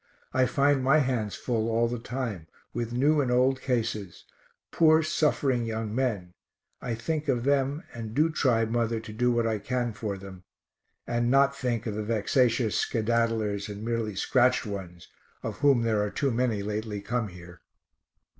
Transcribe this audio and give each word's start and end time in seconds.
I 0.33 0.47
find 0.47 0.83
my 0.83 0.97
hands 0.97 1.35
full 1.35 1.69
all 1.69 1.87
the 1.87 1.99
time, 1.99 2.47
with 2.73 2.91
new 2.91 3.21
and 3.21 3.29
old 3.29 3.61
cases 3.61 4.23
poor 4.71 5.03
suffering 5.03 5.63
young 5.63 5.93
men, 5.93 6.33
I 6.81 6.95
think 6.95 7.27
of 7.27 7.43
them, 7.43 7.83
and 7.93 8.15
do 8.15 8.31
try, 8.31 8.65
mother, 8.65 8.99
to 8.99 9.13
do 9.13 9.31
what 9.31 9.45
I 9.45 9.59
can 9.59 9.93
for 9.93 10.17
them, 10.17 10.43
(and 11.05 11.29
not 11.29 11.55
think 11.55 11.85
of 11.85 11.93
the 11.93 12.01
vexatious 12.03 12.77
skedaddlers 12.83 13.69
and 13.69 13.85
merely 13.85 14.15
scratched 14.15 14.65
ones, 14.65 15.07
of 15.43 15.59
whom 15.59 15.83
there 15.83 16.01
are 16.01 16.09
too 16.09 16.31
many 16.31 16.63
lately 16.63 16.99
come 17.01 17.27
here). 17.27 17.61